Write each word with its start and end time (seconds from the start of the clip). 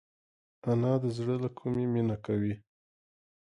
انا 0.71 0.93
د 1.03 1.05
زړه 1.17 1.35
له 1.43 1.49
کومي 1.59 1.85
مینه 1.93 2.15
کوي 2.25 2.53